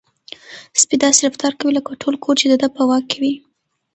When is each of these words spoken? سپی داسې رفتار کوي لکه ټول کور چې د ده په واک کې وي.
سپی 0.81 0.95
داسې 1.03 1.19
رفتار 1.27 1.53
کوي 1.59 1.71
لکه 1.77 1.99
ټول 2.01 2.15
کور 2.23 2.35
چې 2.41 2.47
د 2.49 2.53
ده 2.61 2.67
په 2.75 2.81
واک 2.89 3.03
کې 3.11 3.17
وي. 3.21 3.33